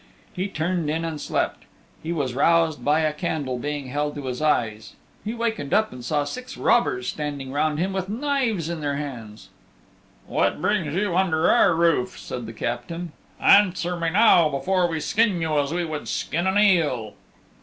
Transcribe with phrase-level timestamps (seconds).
[0.33, 1.65] He turned in and slept.
[2.01, 4.95] He was roused by a candle being held to his eyes.
[5.23, 9.49] He wakened up and saw six robbers standing round him with knives in their hands.
[10.25, 13.11] "What brings you under our roof?" said the Captain.
[13.39, 17.13] "Answer me now before we skin you as we would skin an eel."